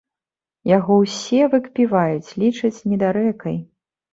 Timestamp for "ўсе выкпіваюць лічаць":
1.01-2.75